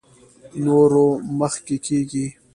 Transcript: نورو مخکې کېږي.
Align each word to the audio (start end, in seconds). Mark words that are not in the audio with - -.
نورو 0.65 1.07
مخکې 1.39 1.75
کېږي. 1.85 2.25